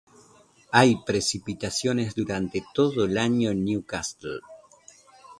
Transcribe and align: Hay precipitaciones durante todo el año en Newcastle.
Hay 0.71 0.95
precipitaciones 1.05 2.15
durante 2.15 2.63
todo 2.73 3.05
el 3.05 3.19
año 3.19 3.51
en 3.51 3.63
Newcastle. 3.63 4.39